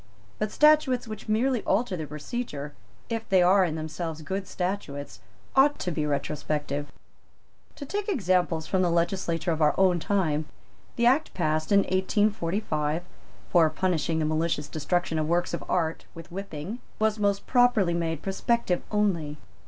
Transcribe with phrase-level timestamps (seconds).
[0.39, 2.73] But statutes which merely alter the procedure,
[3.07, 5.19] if they are in themselves good statutes,
[5.55, 6.91] ought to be retrospective.
[7.75, 10.47] To take examples from the legislation of our own time,
[10.95, 13.03] the Act passed in 1845,
[13.51, 18.23] for punishing the malicious destruction of works of art with whipping, was most properly made
[18.23, 19.37] prospective only.